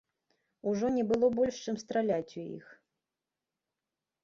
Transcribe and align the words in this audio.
Ужо 0.71 0.89
не 0.95 1.03
было 1.11 1.29
больш 1.41 1.55
чым 1.67 1.77
страляць 1.83 2.33
у 2.43 2.47
іх. 2.57 2.65